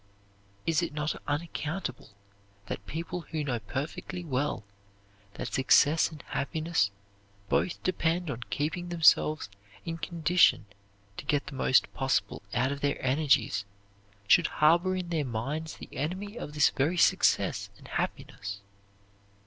Is 0.65 0.81
it 0.81 0.93
not 0.93 1.13
unaccountable 1.27 2.09
that 2.65 2.87
people 2.87 3.21
who 3.21 3.43
know 3.43 3.59
perfectly 3.59 4.23
well 4.25 4.63
that 5.35 5.53
success 5.53 6.09
and 6.11 6.23
happiness 6.23 6.89
both 7.49 7.83
depend 7.83 8.31
on 8.31 8.41
keeping 8.49 8.89
themselves 8.89 9.47
in 9.85 9.99
condition 9.99 10.65
to 11.17 11.25
get 11.25 11.45
the 11.45 11.53
most 11.53 11.93
possible 11.93 12.41
out 12.51 12.71
of 12.71 12.81
their 12.81 12.97
energies 13.05 13.63
should 14.27 14.47
harbor 14.47 14.95
in 14.95 15.09
their 15.09 15.23
minds 15.23 15.75
the 15.77 15.89
enemy 15.95 16.35
of 16.35 16.53
this 16.55 16.71
very 16.71 16.97
success 16.97 17.69
and 17.77 17.87
happiness? 17.89 18.59